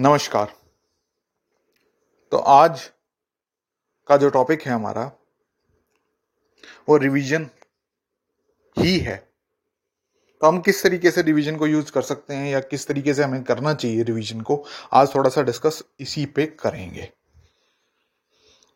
[0.00, 0.52] नमस्कार।
[2.32, 2.90] तो आज
[4.08, 5.12] का जो टॉपिक है हमारा,
[6.88, 7.48] वो रिवीजन
[8.76, 9.16] ही है।
[10.40, 13.22] तो हम किस तरीके से रिवीजन को यूज़ कर सकते हैं या किस तरीके से
[13.22, 17.12] हमें करना चाहिए रिवीजन को, आज थोड़ा सा डिस्कस इसी पे करेंगे।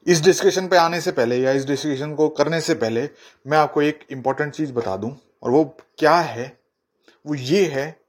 [0.06, 3.08] इस डिस्कशन पे आने से पहले या इस डिस्कशन को करने से पहले
[3.46, 5.64] मैं आपको एक इंपॉर्टेंट चीज़ बता दूँ, और वो
[5.98, 6.58] क्या है?
[7.26, 8.00] वो ये है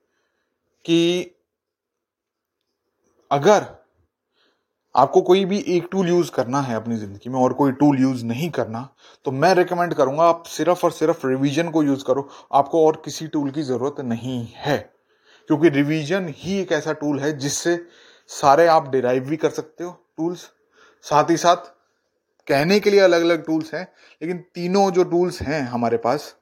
[0.86, 1.32] कि
[3.32, 3.66] अगर
[4.96, 8.24] आपको कोई भी एक टूल यूज़ करना है अपनी ज़िंदगी में और कोई टूल यूज़
[8.26, 8.88] नहीं करना
[9.26, 13.28] तो मैं रिकमेंड करूँगा आप सिर्फ़ और सिर्फ़ रिवीजन को यूज़ करो। आपको और किसी
[13.28, 14.78] टूल की ज़रूरत नहीं है,
[15.50, 17.78] क्योंकि रिवीजन ही एक ऐसा टूल है जिससे
[18.30, 20.50] सारे आप डिराइव भी कर सकते हो टूल्स
[21.06, 21.72] साथ ही साथ
[22.48, 23.88] कहने के लिए अलग अलग टूल्स हैं,
[24.22, 26.36] लेकिन तीनों जो टूल्स हैं हमारे पास,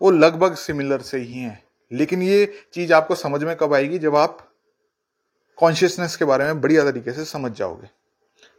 [0.00, 4.16] वो लगभग सिमिलर से ही हैं। लेकिन ये चीज़ आपको समझ में कब आएगी जब
[4.16, 4.48] आप
[5.56, 7.88] कॉन्शियसनेस के बारे में बढ़िया तरीके से समझ जाओगे।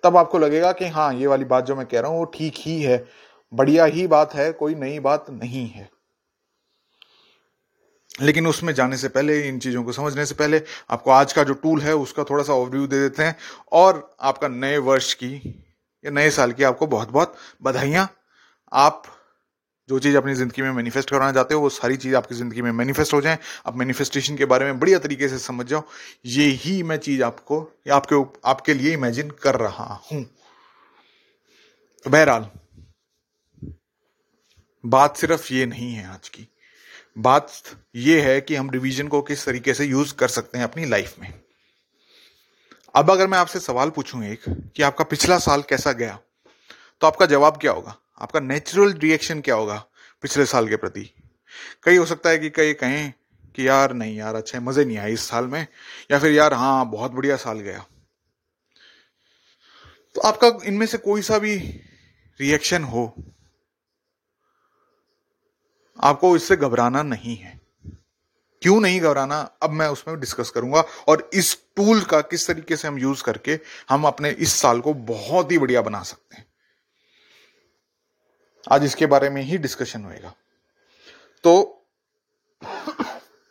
[0.04, 2.54] तब आपको लगेगा कि हाँ ये वाली बात जो मैं कह रहा हूँ, वो ठीक
[2.58, 3.06] ही है।
[3.54, 5.90] बढ़िया ही बात है, कोई नई बात नहीं है।
[8.22, 11.54] लेकिन उसमें जाने से पहले, इन चीज़ों को समझने से पहले, आपको आज का जो
[11.54, 13.36] टूल है, उसका थोड़ा सा ओवरव्यू दे देते हैं।
[13.72, 15.64] और आपका नए वर्ष की,
[16.06, 18.14] या नए साल की आपको बहुत बहुत बधाइयाँ।
[18.74, 19.04] आप
[19.90, 22.72] जो चीज़ अपनी ज़िंदगी में मैनिफेस्ट कराना चाहते हो, वो सारी चीज़ आपकी ज़िंदगी में
[22.72, 25.84] मैनिफेस्ट हो जाए। आप मैनिफेस्टेशन के बारे में बढ़िया तरीके से समझ जाओ।
[26.26, 30.24] ये ही मैं चीज़ आपको, आपके आपके लिए इमेजिन कर रहा हूँ।
[32.06, 32.50] तो बहरहाल,
[34.84, 36.48] बात सिर्फ़ ये नहीं है आज की।
[37.18, 37.52] बात
[37.96, 41.20] ये है कि हम रिवीजन को किस तरीके से यूज़ कर सकते हैं अपनी लाइफ
[41.20, 41.34] में।
[42.96, 44.44] अब अगर मैं आपसे सवाल पूछूँ एक
[44.76, 46.18] कि आपका पिछला साल कैसा गया
[47.02, 47.96] तो आपका जवाब क्या होगा?
[48.22, 49.84] आपका नेचुरल रिएक्शन क्या होगा
[50.24, 51.10] पिछले साल के प्रति?
[51.84, 53.14] कई हो सकता है कि कई कहें
[53.56, 55.66] कि यार नहीं यार, अच्छे, मज़े नहीं आए इस साल में,
[56.12, 57.86] या फिर यार हाँ बहुत बढ़िया साल गया।
[60.16, 61.56] तो आपका इनमें से कोई सा भी
[62.40, 63.14] रिएक्शन हो,
[66.00, 67.60] आपको इससे घबराना नहीं है।
[68.62, 69.40] क्यों नहीं घबराना?
[69.64, 73.60] अब मैं उसमें डिस्कस करूँगा, और इस टूल का किस तरीके से हम यूज़ करके
[73.90, 76.46] हम अपने इस साल को बहुत ही बढ़िया बना सकते हैं।
[78.68, 80.34] आज इसके बारे में ही डिस्कशन होएगा।
[81.44, 81.86] तो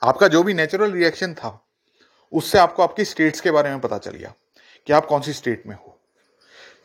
[0.02, 1.58] आपका जो भी नेचुरल रिएक्शन था,
[2.32, 4.32] उससे आपको आपकी स्टेट्स के बारे में पता चल गया
[4.86, 5.98] कि आप कौन सी स्टेट में हो।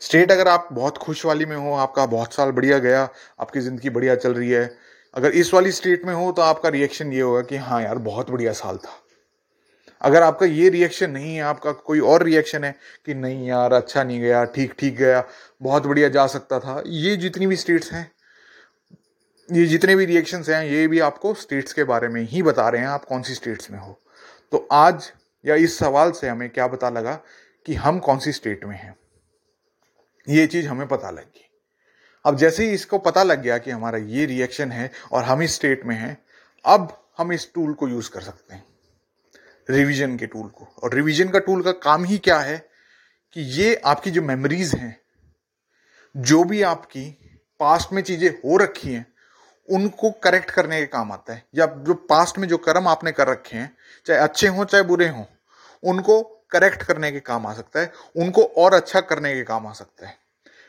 [0.02, 3.08] स्टेट अगर आप बहुत खुश वाली में हो, आपका बहुत साल बढ़िया गया,
[3.40, 4.70] आपकी ज़िंदगी बढ़िया चल रही है,
[5.14, 8.30] अगर इस वाली स्टेट में हो तो आपका रिएक्शन ये होगा कि हाँ यार, बहुत
[8.30, 9.02] बढ़िया साल था।
[10.00, 12.74] अगर आपका ये रिएक्शन नहीं है, आपका कोई और रिएक्शन है
[13.06, 15.24] कि नहीं यार अच्छा नहीं गया ठीक ठीक गया,
[15.62, 18.10] बहुत बढ़िया जा सकता था, ये जितनी भी स्टेट्स हैं
[19.52, 22.80] ये जितने भी रिएक्शंस हैं, ये भी आपको स्टेट्स के बारे में ही बता रहे
[22.80, 24.02] हैं, आप कौन सी स्टेट्स में हो।
[24.52, 25.12] तो आज
[25.46, 27.20] या इस सवाल से हमें क्या पता लगा
[27.66, 28.96] कि हम कौन सी स्टेट में हैं।
[30.28, 31.50] ये चीज़ हमें पता लग गई।
[32.24, 35.54] अब जैसे ही इसको पता लग गया कि हमारा ये रिएक्शन है और हम इस
[35.54, 36.24] स्टेट में हैं,
[36.64, 38.64] अब हम इस टूल को यूज़ कर सकते हैं।
[39.70, 42.68] रिवीजन के टूल को। और रिवीजन का टूल का काम ही क्या है
[43.32, 45.00] कि ये आपकी जो मेमोरीज हैं,
[46.16, 47.18] जो भी आपकी
[47.60, 49.17] पास्ट में चीज़ें हो रखी हैं
[49.70, 53.28] उनको करेक्ट करने के काम आता है। या जो पास्ट में जो कर्म आपने कर
[53.28, 55.24] रखे हैं, चाहे अच्छे हों, चाहे बुरे हों,
[55.82, 59.72] उनको करेक्ट करने के काम आ सकता है, उनको और अच्छा करने के काम आ
[59.72, 60.18] सकता है।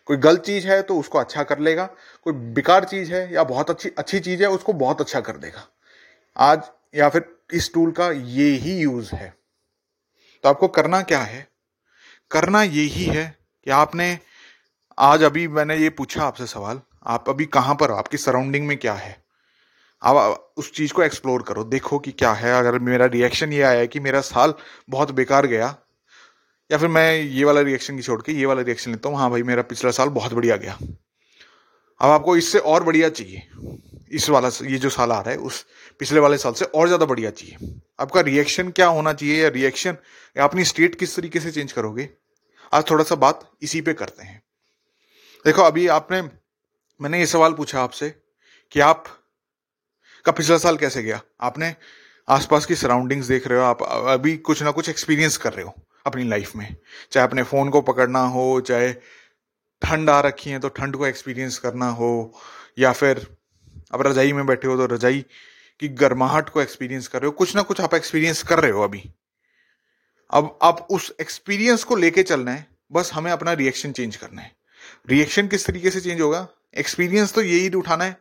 [0.05, 1.85] कोई गलत चीज़ है तो उसको अच्छा कर लेगा,
[2.23, 5.67] कोई बेकार चीज़ है या बहुत अच्छी अच्छी चीज़ है, उसको बहुत अच्छा कर देगा।
[6.37, 6.63] आज
[6.95, 9.33] या फिर इस टूल का ये ही यूज़ है।
[10.43, 11.47] तो आपको करना क्या है?
[12.31, 14.19] करना यही है कि आपने
[14.99, 17.95] आज अभी मैंने ये पूछा आपसे सवाल आप अभी कहाँ पर हो?
[17.95, 19.17] आपकी सराउंडिंग में क्या है?
[20.01, 23.79] आप उस चीज़ को एक्सप्लोर करो, देखो कि क्या है। अगर मेरा रिएक्शन ये आया
[23.79, 24.53] है कि मेरा साल
[24.89, 25.75] बहुत बेकार गया,
[26.69, 29.29] या फिर मैं ये वाला रिएक्शन की छोड़ के ये वाला रिएक्शन लेता हूँ हाँ
[29.31, 30.77] भाई, मेरा पिछला साल बहुत बढ़िया गया।
[32.01, 33.41] अब आपको इससे और बढ़िया चाहिए,
[34.11, 35.65] इस वाला ये जो साल आ रहा है, उस
[35.99, 39.97] पिछले वाले साल से और ज़्यादा बढ़िया चाहिए। आपका रिएक्शन क्या होना चाहिए, या रिएक्शन
[40.35, 42.09] या अपनी स्टेट किस तरीके से चेंज करोगे?
[42.71, 44.41] आज थोड़ा सा बात इसी पे करते हैं।
[45.45, 46.21] देखो, अभी आपने
[46.99, 48.09] मैंने ये सवाल पूछा आपसे
[48.71, 49.05] कि आप
[50.25, 51.21] का पिछला साल कैसे गया?
[51.41, 51.73] आपने
[52.27, 55.73] आसपास की सराउंडिंग्स देख रहे हो, आप अभी कुछ ना कुछ एक्सपीरियंस कर रहे हो
[56.05, 56.75] अपनी लाइफ में।
[57.11, 58.91] चाहे अपने फ़ोन को पकड़ना हो, चाहे
[59.81, 62.33] ठंड आ रखी है तो ठंड को एक्सपीरियंस करना हो,
[62.79, 63.25] या फिर
[63.91, 65.25] अब रजाई में बैठे हो तो रजाई
[65.79, 68.83] की गर्माहट को एक्सपीरियंस कर रहे हो, कुछ ना कुछ आप एक्सपीरियंस कर रहे हो
[68.83, 69.03] अभी।
[70.29, 74.55] अब आप उस एक्सपीरियंस को लेके चलना है, बस हमें अपना रिएक्शन चेंज करना है।
[75.09, 76.47] रिएक्शन किस तरीके से चेंज होगा?
[76.73, 78.17] एक्सपीरियंस तो यही उठाना है।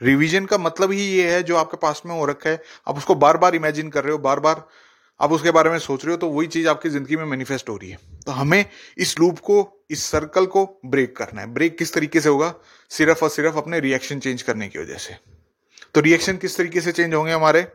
[0.00, 3.14] रिवीजन का मतलब ही ये है जो आपके पास में हो रखा है। आप उसको
[3.14, 4.66] बार बार इमेजिन कर रहे हो बार बार
[5.20, 7.76] आप उसके बारे में सोच रहे हो तो वही चीज़ आपकी ज़िंदगी में मैनिफेस्ट हो
[7.76, 8.64] रही है। तो हमें
[8.98, 12.54] इस लूप को, इस सर्कल को ब्रेक करना है। ब्रेक किस तरीके से होगा?
[12.90, 15.16] सिर्फ़ और सिर्फ़ अपने रिएक्शन चेंज करने की वजह से।
[15.94, 17.66] तो रिएक्शन किस तरीके से चेंज होंगे हमारे?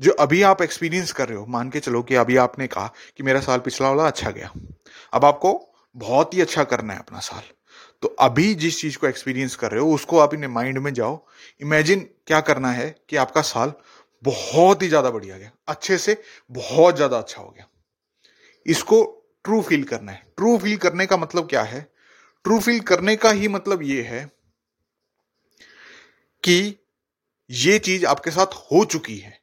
[0.00, 3.22] जो अभी आप एक्सपीरियंस कर रहे हो, मान के चलो कि अभी आपने कहा कि
[3.22, 4.52] मेरा साल पिछला वाला अच्छा गया।
[5.12, 5.60] अब आपको
[5.96, 7.42] बहुत ही अच्छा करना है अपना साल।
[8.02, 11.26] तो अभी जिस चीज़ को एक्सपीरियंस कर रहे हो, उसको आप अपने माइंड में जाओ।
[11.60, 13.72] इमेजिन क्या करना है कि आपका साल
[14.22, 16.16] बहुत ही ज़्यादा बढ़िया गया। अच्छे से
[16.50, 17.68] बहुत ज़्यादा अच्छा हो गया।
[18.66, 19.02] इसको
[19.44, 21.80] ट्रू फील करना है। ट्रू फील करने का मतलब क्या है?
[22.44, 24.24] ट्रू फील करने का ही मतलब ये है
[26.42, 26.76] कि
[27.50, 29.38] ये चीज़ आपके साथ हो चुकी है।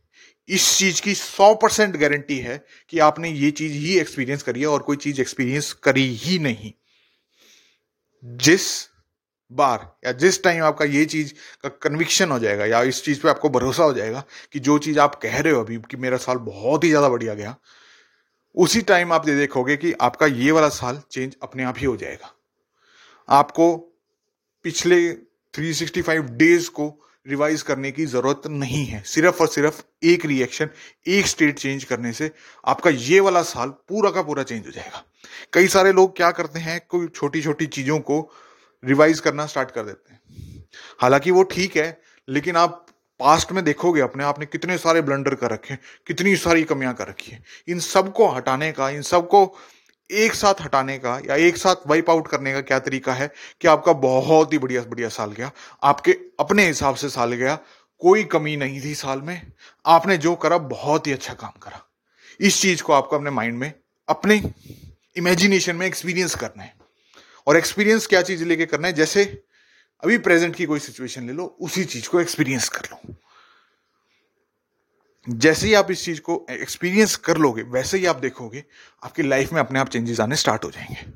[0.50, 2.58] इस चीज़ की सौ परसेंट गारंटी है
[2.90, 6.72] कि आपने ये चीज़ ही एक्सपीरियंस करी है और कोई चीज़ एक्सपीरियंस करी ही नहीं।
[8.24, 8.68] जिस
[9.52, 11.34] बार या जिस टाइम आपका ये चीज़
[11.64, 14.24] का कन्विक्शन हो जाएगा या इस चीज़ पे आपको भरोसा हो जाएगा
[14.54, 17.34] कि जो चीज़ आप कह रहे हो अभी कि मेरा साल बहुत ही ज़्यादा बढ़िया
[17.34, 17.56] गया,
[18.56, 21.96] उसी टाइम आप ये देखोगे कि आपका ये वाला साल चेंज अपने आप ही हो
[21.98, 22.34] जाएगा।
[23.30, 23.76] आपको
[24.66, 24.98] पिछले
[25.54, 26.90] 365 डेज़ को
[27.26, 30.70] रिवाइज करने की ज़रूरत नहीं है। सिर्फ़ और सिर्फ़ एक रिएक्शन
[31.08, 32.32] एक स्टेट चेंज करने से
[32.66, 35.04] आपका ये वाला साल पूरा का पूरा चेंज हो जाएगा।
[35.54, 38.32] कई सारे लोग क्या करते हैं, कोई छोटी छोटी चीज़ों को
[38.84, 40.22] रिवाइज करना स्टार्ट कर देते हैं।
[41.02, 42.86] हालाँकि वो ठीक है, लेकिन आप
[43.20, 47.08] पास्ट में देखोगे अपने, आपने कितने सारे ब्लंडर कर रखे हैं, कितनी सारी कमियाँ कर
[47.08, 49.46] रखी है। इन सबको हटाने का, इन सबको
[50.12, 53.68] एक साथ हटाने का या एक साथ वाइप आउट करने का क्या तरीका है कि
[53.68, 55.52] आपका बहुत ही बढ़िया बढ़िया साल गया।
[55.84, 57.60] आपके अपने हिसाब से साल गया,
[58.00, 59.52] कोई कमी नहीं थी साल में।
[59.86, 61.82] आपने जो करा, बहुत ही अच्छा काम करा।
[62.40, 63.74] इस चीज़ को आपको अपने माइंड में,
[64.10, 64.54] अपने
[65.18, 66.76] इमेजिनेशन में एक्सपीरियंस करना है।
[67.48, 68.94] और एक्सपीरियंस क्या चीज़ लेके करना है?
[68.94, 69.44] जैसे
[70.04, 73.13] अभी प्रेजेंट की कोई सिचुएशन ले लो, उसी चीज़ को एक्सपीरियंस कर लो।
[75.28, 78.64] जैसे ही आप इस चीज़ को एक्सपीरियंस कर लोगे, वैसे ही आप देखोगे,
[79.04, 81.12] आपकी लाइफ में अपने आप चेंजेस आने स्टार्ट हो जाएँगे।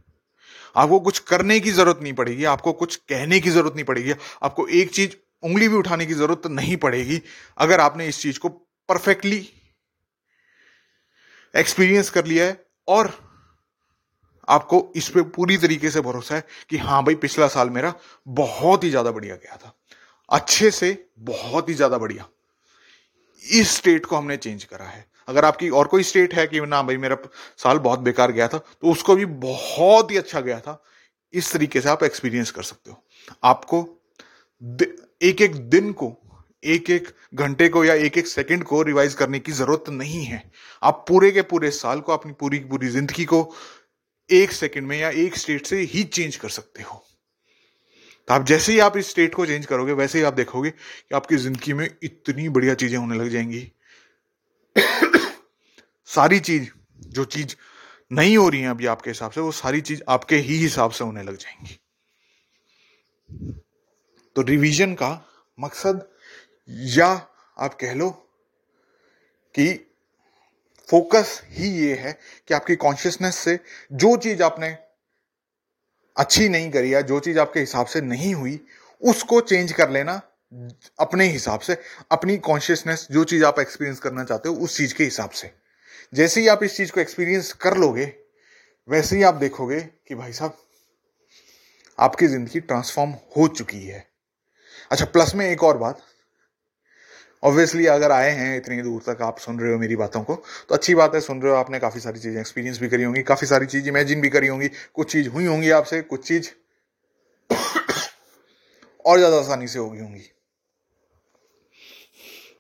[0.75, 4.13] आपको कुछ करने की ज़रूरत नहीं पड़ेगी, आपको कुछ कहने की ज़रूरत नहीं पड़ेगी,
[4.43, 7.21] आपको एक चीज़ उंगली भी उठाने की ज़रूरत नहीं पड़ेगी,
[7.57, 8.49] अगर आपने इस चीज़ को
[8.89, 9.49] परफेक्टली
[11.53, 13.11] एक्सपीरियंस कर लिया है और
[14.47, 17.93] आपको इस पर पूरी तरीके से भरोसा है कि हाँ भाई, पिछला साल मेरा
[18.27, 19.73] बहुत ही ज़्यादा बढ़िया गया था।
[20.29, 22.27] अच्छे से बहुत ही ज़्यादा बढ़िया।
[23.43, 26.81] इस स्टेट को हमने चेंज करा है। अगर आपकी और कोई स्टेट है कि ना
[26.83, 27.17] भाई मेरा
[27.57, 30.81] साल बहुत बेकार गया था तो उसको भी बहुत ही अच्छा गया था।
[31.33, 33.03] इस तरीके से आप एक्सपीरियंस कर सकते हो।
[33.43, 33.81] आपको
[35.21, 36.13] एक एक दिन को
[36.63, 40.41] एक एक घंटे को या एक एक सेकंड को रिवाइज करने की ज़रूरत नहीं है।
[40.83, 43.41] आप पूरे के पूरे साल को अपनी पूरी पूरी ज़िंदगी को
[44.29, 47.03] एक सेकंड में या एक स्टेट से ही चेंज कर सकते हो।
[48.27, 51.15] तो आप जैसे ही आप इस स्टेट को चेंज करोगे, वैसे ही आप देखोगे कि
[51.15, 53.71] आपकी ज़िंदगी में इतनी बढ़िया चीज़ें होने लग जाएँगी।
[56.09, 56.69] सारी चीज़,
[57.07, 57.55] जो चीज़
[58.11, 61.03] नहीं हो रही है अभी आपके हिसाब से, वो सारी चीज़ आपके ही हिसाब से
[61.03, 61.79] होने लग जाएँगी।
[64.35, 65.09] तो रिवीजन का
[65.59, 66.07] मकसद,
[66.69, 67.07] या
[67.57, 68.09] आप कह लो
[69.55, 69.73] कि
[70.89, 72.11] फोकस ही ये है
[72.47, 73.59] कि आपकी कॉन्शियसनेस से
[73.93, 74.77] जो चीज़ आपने
[76.17, 78.59] अच्छी नहीं करी या जो चीज़ आपके हिसाब से नहीं हुई,
[79.01, 80.21] उसको चेंज कर लेना
[80.99, 81.77] अपने हिसाब से,
[82.11, 85.51] अपनी कॉन्शियसनेस जो चीज़ आप एक्सपीरियंस करना चाहते हो उस चीज़ के हिसाब से।
[86.13, 88.13] जैसे ही आप इस चीज़ को एक्सपीरियंस कर लोगे,
[88.87, 90.57] वैसे ही आप देखोगे कि भाई साहब,
[91.99, 94.05] आपकी ज़िंदगी ट्रांसफॉर्म हो चुकी है।
[94.91, 96.01] अच्छा प्लस में एक और बात
[97.43, 100.35] ऑब्वियसली अगर आए हैं इतनी दूर तक आप सुन रहे हो मेरी बातों को
[100.69, 103.21] तो अच्छी बात है, सुन रहे हो आपने काफ़ी सारी चीज़ें एक्सपीरियंस भी करी होंगी,
[103.23, 106.49] काफ़ी सारी चीज़ इमेजिन भी करी होंगी, कुछ चीज़ हुई होंगी आपसे, कुछ चीज़
[109.05, 110.31] और ज़्यादा आसानी से होगी होंगी।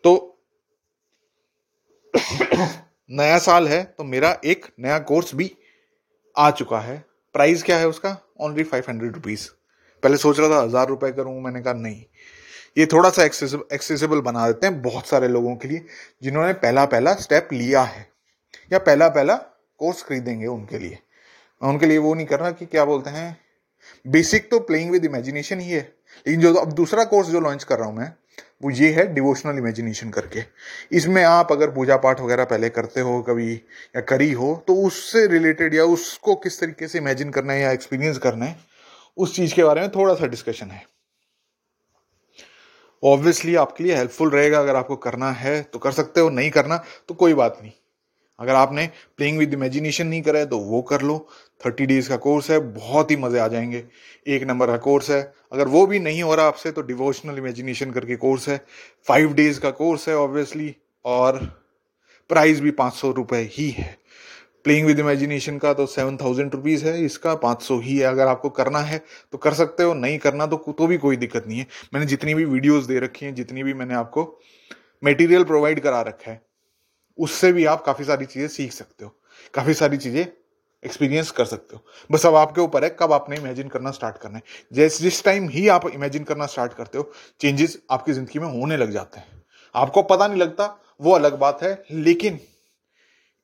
[0.03, 0.15] तो
[3.11, 5.51] नया साल है तो मेरा एक नया कोर्स भी
[6.35, 6.97] आ चुका है।
[7.35, 8.17] प्राइस क्या है उसका?
[8.41, 9.47] ओनली फाइव हंड्रेड रुपीज़
[10.03, 12.03] पहले सोच रहा था हज़ार रुपए करूँ, मैंने कहा नहीं।
[12.77, 15.85] ये थोड़ा सा एक्सेसिबल बना देते हैं बहुत सारे लोगों के लिए,
[16.23, 18.07] जिन्होंने पहला पहला स्टेप लिया है,
[18.73, 19.35] या पहला पहला
[19.79, 20.97] कोर्स खरीदेंगे उनके लिए।
[21.61, 23.37] उनके लिए वो नहीं करना कि क्या बोलते हैं
[24.05, 25.81] बेसिक तो प्लेइंग विद इमेजिनेशन ही है,
[26.25, 28.11] लेकिन जो अब दूसरा कोर्स जो लॉन्च कर रहा हूँ मैं,
[28.63, 30.43] वो ये है डिवोशनल इमेजिनेशन करके।
[30.91, 35.25] इसमें आप अगर पूजा पाठ वगैरह पहले करते हो कभी, या करी हो तो उससे
[35.27, 38.55] रिलेटेड या उसको किस तरीके से इमेजिन करना है या एक्सपीरियंस करना है,
[39.17, 40.81] उस चीज़ के बारे में थोड़ा सा डिस्कशन है।
[43.03, 46.83] ऑब्वियसली आपके लिए हेल्पफुल रहेगा, अगर आपको करना है तो कर सकते हो, नहीं करना
[47.09, 47.71] तो कोई बात नहीं।
[48.39, 48.85] अगर आपने
[49.17, 51.17] प्लेइंग विद इमेजिनेशन नहीं करा है तो वो कर लो।
[51.61, 53.83] थर्टी डेज़ का कोर्स है, बहुत ही मज़े आ जाएँगे।
[54.27, 57.91] एक नंबर का कोर्स है। अगर वो भी नहीं हो रहा आपसे तो डिवोशनल इमेजिनेशन
[57.91, 58.57] करके कोर्स है।
[59.07, 60.75] फाइव डेज़ का कोर्स है ऑब्वियसली
[61.05, 61.39] और
[62.29, 63.97] प्राइस भी पाँच सौ रुपये ही है।
[64.67, 68.27] प्लेइंग विद इमेजिनेशन का तो सेवन थाउज़ेंड रुपीज़ है, इसका पाँच सौ ही है, अगर
[68.27, 68.97] आपको करना है
[69.33, 72.33] तो कर सकते हो, नहीं करना तो तो भी कोई दिक्कत नहीं है। मैंने जितनी
[72.33, 74.23] भी वीडियोस दे रखी हैं, जितनी भी मैंने आपको
[75.03, 76.41] मटेरियल प्रोवाइड करा रखा है,
[77.17, 79.13] उससे भी आप काफ़ी सारी चीज़ें सीख सकते हो,
[79.53, 80.25] काफ़ी सारी चीज़ें
[80.83, 84.37] एक्सपीरियंस कर सकते हो। बस अब आपके ऊपर है, कब आपने इमेजिन करना स्टार्ट करना
[84.37, 88.47] है। जैसे, जिस टाइम ही आप इमेजिन करना स्टार्ट करते हो चेंजेस आपकी ज़िंदगी में
[88.49, 89.43] होने लग जाते हैं।
[89.75, 90.69] आपको पता नहीं लगता,
[91.01, 92.39] वो अलग बात है, लेकिन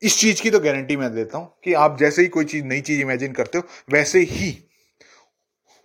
[0.03, 2.81] इस चीज़ की तो गारंटी मैं देता हूँ कि आप जैसे ही कोई चीज़ नई
[2.81, 4.57] चीज़ इमेजिन करते हो, वैसे ही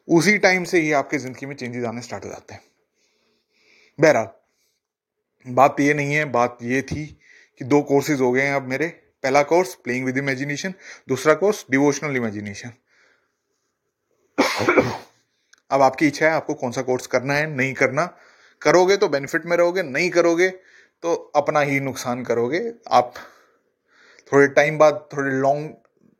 [0.09, 2.63] उसी टाइम से ही आपके ज़िंदगी में चेंजेस आने स्टार्ट हो जाते हैं।
[3.99, 4.29] बहरहाल,
[5.47, 7.05] बात ये नहीं है, बात ये थी
[7.61, 8.89] कि दो कोर्सेज हो गए हैं अब मेरे।
[9.25, 10.75] पहला कोर्स प्लेइंग विद इमेजिनेशन
[11.09, 12.73] दूसरा कोर्स डिवोशनल इमेजिनेशन
[15.71, 18.05] अब आपकी इच्छा है, आपको कौन सा कोर्स करना है, नहीं करना,
[18.63, 20.49] करोगे तो बेनिफिट में रहोगे, नहीं करोगे
[21.03, 22.61] तो अपना ही नुकसान करोगे।
[22.91, 23.15] आप
[24.33, 25.71] थोड़े टाइम बाद, थोड़े लॉन्ग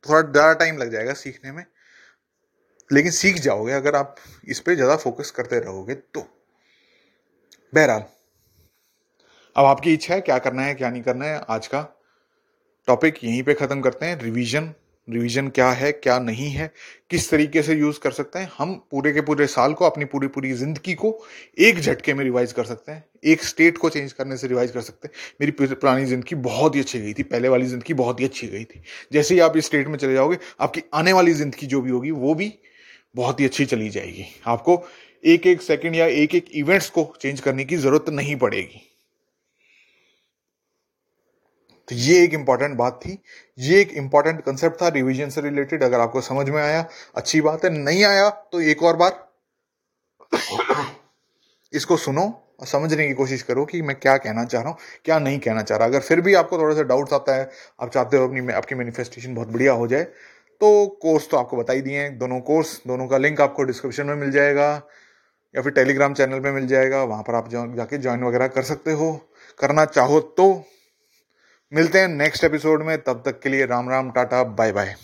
[0.03, 1.65] थोड़ा ज़्यादा टाइम लग जाएगा सीखने में।
[2.89, 6.21] लेकिन सीख जाओगे अगर आप इस पर ज़्यादा फोकस करते रहोगे तो।
[7.73, 8.03] बहरहाल।
[9.55, 11.81] अब आपकी इच्छा है क्या करना है, क्या नहीं करना है, आज का
[12.87, 14.73] टॉपिक यहीं पे ख़त्म करते हैं। रिवीजन
[15.09, 16.71] रिवीजन क्या है, क्या नहीं है,
[17.09, 20.27] किस तरीके से यूज़ कर सकते हैं, हम पूरे के पूरे साल को अपनी पूरी
[20.27, 21.17] पूरी ज़िंदगी को
[21.59, 24.81] एक झटके में रिवाइज कर सकते हैं, एक स्टेट को चेंज करने से रिवाइज कर
[24.81, 28.25] सकते हैं। मेरी पुरानी ज़िंदगी बहुत ही अच्छी गई थी, पहले वाली ज़िंदगी बहुत ही
[28.25, 28.81] अच्छी गई थी।
[29.13, 32.11] जैसे ही आप इस स्टेट में चले जाओगे, आपकी आने वाली ज़िंदगी जो भी होगी,
[32.11, 32.53] वो भी
[33.15, 34.83] बहुत ही अच्छी चली जाएगी। आपको
[35.23, 38.85] एक एक सेकंड या एक एक इवेंट्स को चेंज करने की ज़रूरत नहीं पड़ेगी।
[41.89, 43.17] तो ये एक इंपॉर्टेंट बात थी।
[43.57, 47.65] ये एक इंपॉर्टेंट कंसेप्ट था रिविजन से रिलेटेड अगर आपको समझ में आया। अच्छी बात
[47.65, 49.27] है, नहीं आया तो एक और बार
[51.73, 52.21] इसको सुनो
[52.59, 55.61] और समझने की कोशिश करो कि मैं क्या कहना चाह रहा हूँ, क्या नहीं कहना
[55.61, 58.51] चाह रहा। अगर फिर भी आपको थोड़ा सा डाउट्स आता है, आप चाहते हो अपनी,
[58.53, 60.03] आपकी मैनिफेस्टेशन बहुत बढ़िया हो जाए
[60.61, 64.05] तो कोर्स तो आपको बता ही दिए हैं। दोनों कोर्स दोनों का लिंक आपको डिस्क्रिप्शन
[64.05, 64.71] में मिल जाएगा,
[65.55, 68.91] या फिर टेलीग्राम चैनल पे मिल जाएगा। वहाँ पर आप जाके ज्वाइन वगैरह कर सकते
[68.93, 69.11] हो।
[69.59, 70.51] करना चाहो तो
[71.71, 74.95] मिलते हैं नेक्स्ट एपिसोड में तब तक के लिए Ram Ram tata bye bye